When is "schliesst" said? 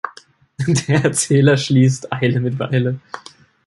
1.57-2.11